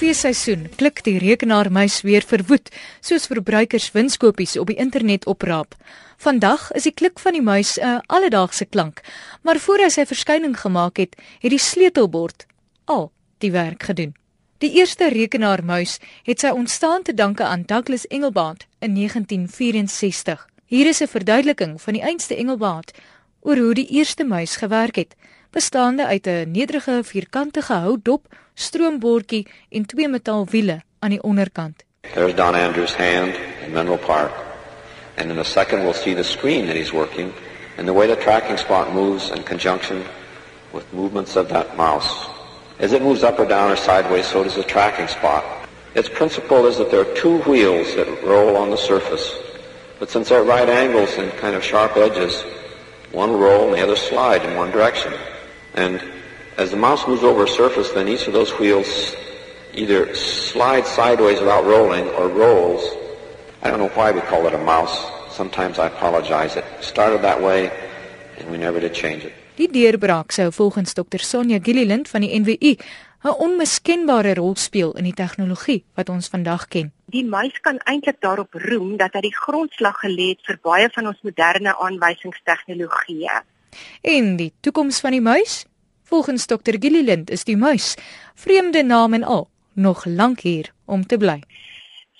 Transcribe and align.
feesseisoen 0.00 0.64
klik 0.76 1.02
die 1.04 1.18
rekenaarmuis 1.20 2.00
weer 2.02 2.24
verwoed, 2.26 2.70
soos 3.00 3.28
verbruikers 3.30 3.90
winskoopies 3.92 4.56
op 4.58 4.70
die 4.72 4.78
internet 4.80 5.26
opraap. 5.30 5.74
Vandag 6.18 6.70
is 6.72 6.88
die 6.88 6.94
klik 6.96 7.20
van 7.20 7.36
die 7.36 7.42
muis 7.42 7.78
'n 7.78 8.00
alledaagse 8.06 8.64
klank, 8.64 9.00
maar 9.42 9.58
voor 9.58 9.78
hy 9.78 9.88
sy 9.88 10.06
verskyning 10.06 10.56
gemaak 10.56 10.96
het, 10.96 11.16
het 11.40 11.50
die 11.50 11.58
sleutelbord 11.58 12.46
al 12.84 13.12
die 13.38 13.52
werk 13.52 13.82
gedoen. 13.82 14.14
Die 14.58 14.72
eerste 14.72 15.08
rekenaarmuis 15.08 15.98
het 16.24 16.40
sy 16.40 16.48
ontstaan 16.48 17.02
te 17.02 17.14
danke 17.14 17.44
aan 17.44 17.62
Douglas 17.66 18.06
Engelbart 18.06 18.66
in 18.80 18.94
1964. 18.94 20.48
Hier 20.66 20.86
is 20.86 21.00
'n 21.00 21.06
verduideliking 21.06 21.82
van 21.82 21.92
die 21.92 22.02
einste 22.02 22.36
Engelbart 22.36 22.92
oor 23.40 23.56
hoe 23.56 23.74
die 23.74 23.88
eerste 23.88 24.24
muis 24.24 24.56
gewerk 24.56 24.96
het 24.96 25.14
bestaande 25.50 26.06
uit 26.06 26.26
'n 26.26 26.50
nederige 26.50 27.02
stroombordjie 28.54 29.46
en 29.68 29.86
twee 29.86 30.08
metaalwiele 30.08 30.82
aan 30.98 31.10
die 31.10 31.22
onderkant. 31.22 31.84
There's 32.14 32.34
Don 32.34 32.54
Andrews' 32.54 32.96
hand 32.96 33.34
in 33.66 33.72
Menlo 33.72 33.96
Park. 33.96 34.32
And 35.16 35.30
in 35.30 35.38
a 35.38 35.44
second 35.44 35.82
we'll 35.82 36.02
see 36.02 36.14
the 36.14 36.22
screen 36.22 36.66
that 36.66 36.76
he's 36.76 36.92
working 36.92 37.32
and 37.76 37.86
the 37.86 37.92
way 37.92 38.06
the 38.06 38.16
tracking 38.16 38.58
spot 38.58 38.92
moves 38.92 39.30
in 39.30 39.42
conjunction 39.42 40.02
with 40.72 40.84
movements 40.92 41.36
of 41.36 41.48
that 41.48 41.76
mouse. 41.76 42.28
As 42.78 42.92
it 42.92 43.02
moves 43.02 43.22
up 43.22 43.38
or 43.38 43.46
down 43.46 43.70
or 43.70 43.76
sideways, 43.76 44.26
so 44.26 44.42
does 44.42 44.54
the 44.54 44.62
tracking 44.62 45.08
spot. 45.08 45.44
Its 45.94 46.08
principle 46.08 46.66
is 46.66 46.76
that 46.76 46.90
there 46.90 47.00
are 47.00 47.14
two 47.14 47.38
wheels 47.50 47.94
that 47.94 48.06
roll 48.22 48.56
on 48.56 48.70
the 48.70 48.76
surface. 48.76 49.34
But 49.98 50.10
since 50.10 50.28
they're 50.28 50.44
right 50.44 50.68
angles 50.68 51.18
and 51.18 51.30
kind 51.40 51.54
of 51.56 51.64
sharp 51.64 51.96
edges, 51.96 52.44
one 53.12 53.32
roll 53.32 53.66
and 53.66 53.74
the 53.74 53.82
other 53.82 53.96
slide 53.96 54.44
in 54.44 54.56
one 54.56 54.70
direction. 54.70 55.12
And 55.74 56.02
as 56.56 56.70
the 56.70 56.76
mouse 56.76 57.06
moves 57.06 57.22
over 57.22 57.44
a 57.44 57.48
surface, 57.48 57.90
then 57.90 58.08
each 58.08 58.26
of 58.26 58.32
those 58.32 58.52
wheels 58.58 59.14
either 59.74 60.14
slides 60.14 60.88
sideways 60.88 61.40
without 61.40 61.64
rolling 61.64 62.08
or 62.18 62.28
rolls. 62.28 62.82
I 63.62 63.70
don't 63.70 63.78
know 63.78 63.92
why 63.94 64.10
we 64.10 64.20
call 64.20 64.46
it 64.46 64.54
a 64.54 64.64
mouse. 64.64 64.96
Sometimes 65.30 65.78
I 65.78 65.86
apologize. 65.86 66.56
It 66.56 66.64
started 66.80 67.22
that 67.22 67.40
way 67.40 67.70
and 68.38 68.50
we 68.50 68.58
never 68.58 68.80
did 68.80 68.94
change 68.94 69.24
it. 69.24 69.32
Die 69.60 69.68
deurbraak 69.68 70.32
sou 70.32 70.48
volgens 70.52 70.94
Dr. 70.94 71.20
Sonja 71.20 71.58
Gilliland 71.62 72.08
van 72.08 72.24
die 72.24 72.32
NWU 72.40 72.76
'n 73.22 73.34
onmiskenbare 73.44 74.34
rol 74.34 74.56
speel 74.56 74.92
in 74.96 75.04
die 75.04 75.12
tegnologie 75.12 75.84
wat 75.94 76.08
ons 76.08 76.28
vandag 76.28 76.68
ken. 76.68 76.92
Die 77.12 77.24
muis 77.24 77.60
kan 77.60 77.76
eintlik 77.84 78.20
daarop 78.20 78.54
roem 78.54 78.96
dat 78.96 79.12
hy 79.12 79.20
die 79.20 79.36
grondslag 79.36 80.00
gelê 80.00 80.32
het 80.32 80.40
vir 80.48 80.58
baie 80.62 80.88
van 80.94 81.06
ons 81.06 81.20
moderne 81.22 81.76
aanwysingstegnologieë. 81.76 83.42
En 84.02 84.36
die 84.36 84.52
toekoms 84.60 85.00
van 85.00 85.16
die 85.16 85.20
muis? 85.20 85.64
Volgens 86.10 86.46
Dr. 86.46 86.74
Gilliland 86.78 87.30
is 87.30 87.44
die 87.44 87.56
muis, 87.56 87.94
vreemde 88.34 88.82
naam 88.82 89.14
en 89.14 89.22
al, 89.22 89.48
nog 89.74 90.04
lank 90.04 90.40
hier 90.40 90.72
om 90.84 91.06
te 91.06 91.16
bly. 91.16 91.38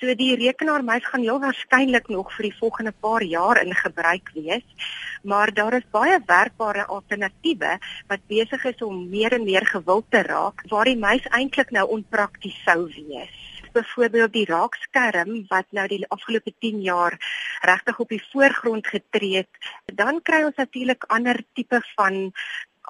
So 0.00 0.14
die 0.16 0.36
rekenaarmuis 0.38 1.04
gaan 1.10 1.26
heel 1.26 1.40
waarskynlik 1.42 2.06
nog 2.08 2.30
vir 2.36 2.46
die 2.48 2.56
volgende 2.56 2.92
paar 3.04 3.22
jaar 3.22 3.60
in 3.60 3.74
gebruik 3.74 4.30
wees, 4.34 4.64
maar 5.22 5.52
daar 5.52 5.76
is 5.76 5.90
baie 5.92 6.16
werkbare 6.26 6.86
alternatiewe 6.86 7.76
wat 8.08 8.24
besig 8.32 8.64
is 8.72 8.80
om 8.86 9.02
meer 9.10 9.36
en 9.36 9.44
meer 9.44 9.66
gewild 9.66 10.08
te 10.08 10.22
raak 10.24 10.64
waar 10.72 10.88
die 10.88 10.96
muis 10.96 11.26
eintlik 11.36 11.74
nou 11.76 11.88
onprakties 11.98 12.56
sou 12.64 12.86
wees 12.94 13.39
byvoorbeeld 13.72 14.32
die 14.32 14.46
raakskerm 14.48 15.44
wat 15.48 15.66
nou 15.70 15.86
die 15.88 16.04
afgelope 16.08 16.52
10 16.58 16.80
jaar 16.82 17.16
regtig 17.60 17.98
op 17.98 18.08
die 18.08 18.24
voorgrond 18.32 18.86
getree 18.86 19.36
het, 19.36 19.70
dan 19.94 20.22
kry 20.22 20.42
ons 20.44 20.56
natuurlik 20.56 21.04
ander 21.08 21.42
tipe 21.54 21.80
van 21.94 22.32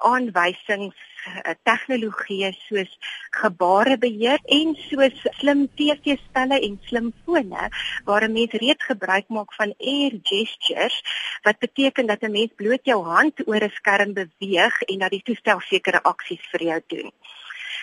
aanwysings 0.01 0.97
eh, 1.25 1.53
tegnologieë 1.67 2.51
soos 2.57 2.91
gebarebeheer 3.37 4.41
en 4.57 4.73
soos 4.87 5.25
slim 5.39 5.67
TV-stelle 5.77 6.59
en 6.67 6.79
slimfone 6.87 7.69
waar 8.07 8.27
'n 8.27 8.33
mens 8.37 8.53
reeds 8.63 8.85
gebruik 8.91 9.27
maak 9.27 9.53
van 9.59 9.73
air 9.77 10.17
gestures 10.23 10.97
wat 11.43 11.59
beteken 11.59 12.05
dat 12.05 12.23
'n 12.23 12.31
mens 12.31 12.51
bloot 12.55 12.83
jou 12.83 13.03
hand 13.03 13.47
oor 13.47 13.63
'n 13.63 13.77
skerm 13.79 14.13
beweeg 14.13 14.81
en 14.81 14.99
dat 14.99 15.11
die 15.11 15.23
toestel 15.23 15.59
sekere 15.59 16.01
aksies 16.03 16.43
vir 16.51 16.63
jou 16.63 16.81
doen. 16.87 17.11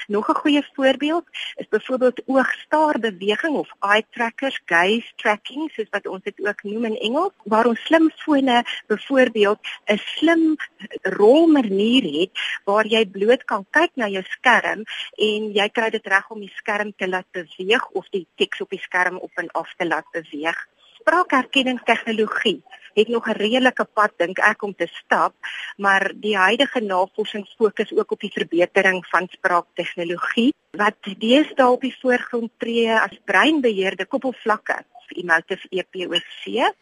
Nog 0.08 0.28
'n 0.28 0.40
goeie 0.42 0.68
voorbeeld 0.72 1.24
is 1.54 1.68
byvoorbeeld 1.68 2.22
oogstaarbeweging 2.26 3.54
of 3.56 3.70
eye 3.80 4.06
trackers, 4.10 4.60
gaze 4.64 5.12
tracking, 5.16 5.70
soos 5.70 5.88
wat 5.90 6.06
ons 6.06 6.22
dit 6.22 6.46
ook 6.46 6.62
noem 6.62 6.84
in 6.84 6.96
Engels, 6.96 7.32
waar 7.44 7.66
ons 7.66 7.84
slimfone 7.84 8.64
byvoorbeeld 8.86 9.58
'n 9.84 9.96
slim 9.96 10.56
rolmanier 11.02 12.20
het 12.20 12.30
waar 12.64 12.86
jy 12.86 13.06
bloot 13.06 13.44
kan 13.44 13.66
kyk 13.70 13.90
na 13.94 14.08
jou 14.08 14.24
skerm 14.24 14.82
en 15.28 15.52
jy 15.52 15.68
kry 15.68 15.90
dit 15.90 16.06
reg 16.06 16.30
om 16.30 16.40
die 16.40 16.54
skerm 16.54 16.92
te 16.96 17.08
laat 17.08 17.30
beweeg 17.30 17.88
of 17.88 18.08
die 18.08 18.26
teks 18.34 18.60
op 18.60 18.70
die 18.70 18.84
skerm 18.88 19.16
op 19.16 19.30
en 19.34 19.50
af 19.50 19.74
te 19.76 19.86
laat 19.86 20.08
beweeg. 20.12 20.66
Spraakherkenningstegnologie 21.08 22.62
het 22.94 23.08
nog 23.08 23.28
'n 23.28 23.40
redelike 23.44 23.84
pad 23.84 24.12
dink 24.16 24.38
ek 24.38 24.62
om 24.62 24.74
te 24.74 24.86
stap, 24.86 25.32
maar 25.76 26.12
die 26.14 26.36
huidige 26.36 26.80
navorsing 26.80 27.46
fokus 27.56 27.92
ook 27.92 28.10
op 28.10 28.20
die 28.20 28.32
verbetering 28.32 29.06
van 29.06 29.26
spraaktegnologie 29.30 30.52
wat 30.70 30.96
deesdae 31.18 31.70
op 31.70 31.80
die 31.80 31.96
voorgrond 32.00 32.50
tree 32.56 32.92
as 32.92 33.20
breinbeheerde 33.24 34.06
koppelvlakke, 34.06 34.84
emotive 35.08 35.66
EPOC. 35.70 36.74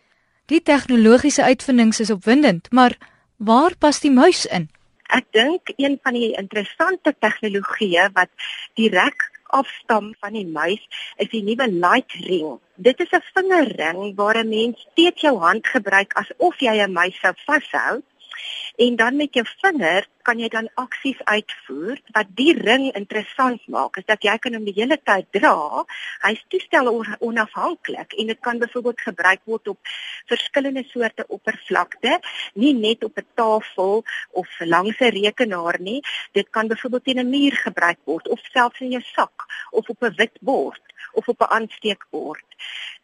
Die 0.47 0.63
tegnologiese 0.63 1.43
uitvindings 1.43 2.01
is 2.01 2.11
opwindend, 2.11 2.73
maar 2.73 2.97
waar 3.37 3.77
pas 3.79 4.01
die 4.01 4.11
muis 4.11 4.47
in? 4.47 4.71
Ek 5.07 5.25
dink 5.31 5.71
een 5.77 5.99
van 6.03 6.13
die 6.13 6.35
interessante 6.35 7.15
tegnologieë 7.19 8.11
wat 8.13 8.31
direk 8.75 9.36
afstam 9.49 10.15
van 10.21 10.33
die 10.33 10.47
muis 10.47 10.83
is 11.17 11.29
die 11.29 11.43
nuwe 11.43 11.69
light 11.71 12.13
ring. 12.27 12.59
Dit 12.75 13.01
is 13.01 13.13
'n 13.13 13.23
vingerring 13.35 14.15
waar 14.17 14.37
'n 14.39 14.49
mens 14.49 14.87
steeds 14.91 15.21
jou 15.21 15.39
hand 15.39 15.67
gebruik 15.67 16.13
asof 16.15 16.61
jy 16.61 16.77
'n 16.83 16.93
muis 16.93 17.19
sou 17.21 17.33
vashou 17.47 18.03
en 18.77 18.97
dan 18.97 19.17
met 19.17 19.35
jou 19.35 19.45
vinger 19.61 20.07
kan 20.27 20.41
jy 20.43 20.49
dan 20.53 20.67
aksies 20.81 21.19
uitvoer 21.25 22.01
wat 22.17 22.33
die 22.39 22.53
ring 22.57 22.89
interessant 22.99 23.63
maak 23.73 23.97
is 24.01 24.07
dat 24.11 24.25
jy 24.27 24.35
kan 24.43 24.57
hom 24.59 24.67
die 24.69 24.75
hele 24.77 24.99
tyd 25.09 25.29
dra. 25.37 25.85
Hy's 26.25 26.43
toestel 26.53 26.91
onafhanklik 27.25 28.17
en 28.21 28.33
dit 28.33 28.41
kan 28.45 28.61
byvoorbeeld 28.61 29.05
gebruik 29.07 29.41
word 29.45 29.71
op 29.73 29.93
verskillende 30.33 30.85
soorte 30.91 31.25
oppervlakte 31.39 32.19
nie 32.55 32.75
net 32.75 33.05
op 33.05 33.17
'n 33.17 33.29
tafel 33.35 34.05
of 34.31 34.49
langs 34.61 35.01
'n 35.01 35.15
rekenaar 35.17 35.81
nie. 35.81 36.03
Dit 36.33 36.51
kan 36.51 36.69
byvoorbeeld 36.69 37.05
teen 37.05 37.21
'n 37.21 37.31
muur 37.31 37.57
gebruik 37.57 37.99
word 38.05 38.29
of 38.29 38.41
selfs 38.53 38.81
in 38.81 38.91
jou 38.91 39.03
sak 39.03 39.47
of 39.71 39.89
op 39.89 40.03
'n 40.03 40.15
wit 40.17 40.37
bord 40.41 40.83
of 41.13 41.29
op 41.29 41.41
'n 41.41 41.53
aansteekbord. 41.57 42.45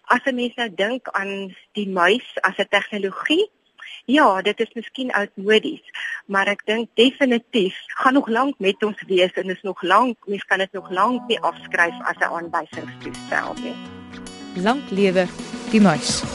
As 0.04 0.20
'n 0.24 0.34
mens 0.34 0.54
nou 0.54 0.74
dink 0.74 1.08
aan 1.08 1.56
die 1.72 1.88
muis 1.88 2.28
as 2.40 2.58
'n 2.58 2.68
tegnologie 2.68 3.50
Ja, 4.04 4.42
dit 4.42 4.60
is 4.60 4.72
miskien 4.74 5.12
oudmodies, 5.12 5.82
maar 6.26 6.46
ek 6.46 6.64
dink 6.66 6.88
definitief 6.94 7.76
gaan 8.02 8.12
nog 8.18 8.28
lank 8.28 8.58
met 8.58 8.82
ons 8.82 9.02
wees 9.06 9.32
en 9.32 9.50
is 9.50 9.62
nog 9.62 9.82
lank, 9.82 10.16
mens 10.26 10.44
kan 10.44 10.58
dit 10.58 10.72
nog 10.72 10.90
lank 10.90 11.28
nie 11.28 11.40
afskryf 11.40 11.94
as 12.04 12.16
'n 12.18 12.32
aanwysingstoestel 12.38 13.54
nie. 13.62 13.76
Lank 14.62 14.90
lewe 14.90 15.26
die 15.70 15.80
muis. 15.80 16.31